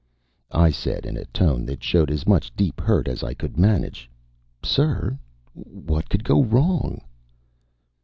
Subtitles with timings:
[0.55, 4.09] I said, in a tone that showed as much deep hurt as I could manage:
[4.63, 5.19] "Sir,
[5.53, 7.01] what could go wrong?"